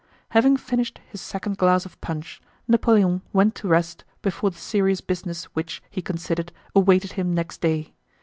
Having 0.29 0.57
finished 0.57 0.99
his 1.11 1.21
second 1.21 1.59
glass 1.59 1.85
of 1.85 2.01
punch, 2.01 2.41
Napoleon 2.67 3.21
went 3.33 3.53
to 3.53 3.67
rest 3.67 4.03
before 4.23 4.49
the 4.49 4.57
serious 4.57 4.99
business 4.99 5.43
which, 5.53 5.79
he 5.91 6.01
considered, 6.01 6.51
awaited 6.75 7.11
him 7.11 7.35
next 7.35 7.61
day. 7.61 7.93